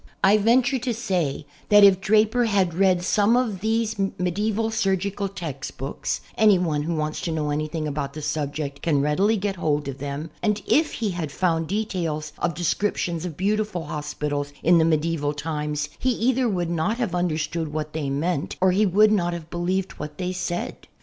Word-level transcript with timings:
I 0.23 0.37
venture 0.37 0.79
to 0.79 0.95
say 0.95 1.45
that 1.69 1.83
if 1.83 2.01
Draper 2.01 2.45
had 2.45 2.73
read 2.73 3.03
some 3.03 3.37
of 3.37 3.59
these 3.59 3.91
18 3.91 3.91
SECOND 3.91 3.99
HAND 3.99 4.13
HISTORY 4.13 4.31
tiiedieval 4.53 4.71
surgical 4.73 5.27
text 5.29 5.77
books 5.77 6.21
(anyone 6.35 6.81
who 6.81 6.95
wants 6.95 7.21
to 7.21 7.31
know 7.31 7.51
anything 7.51 7.87
about 7.87 8.13
the 8.13 8.23
subject 8.23 8.81
can 8.81 9.01
readily 9.03 9.37
get 9.37 9.57
hold 9.57 9.87
of 9.87 9.99
them), 9.99 10.31
and 10.41 10.59
if 10.65 10.93
he 10.93 11.09
had 11.11 11.31
found 11.31 11.67
details 11.67 12.33
of 12.39 12.55
descriptions 12.55 13.25
of 13.25 13.37
beautiful 13.37 13.83
hospitals 13.85 14.51
in 14.63 14.79
the 14.79 14.85
medieval 14.85 15.33
times, 15.33 15.87
he 15.99 16.09
either 16.13 16.49
would 16.49 16.71
not 16.71 16.97
have 16.97 17.13
understood 17.13 17.71
what 17.71 17.93
they 17.93 18.09
meant 18.09 18.55
or 18.59 18.71
he 18.71 18.87
would 18.87 19.11
not 19.11 19.33
have 19.33 19.51
believed 19.51 19.91
what 19.99 20.17
they 20.17 20.31
said. 20.31 20.87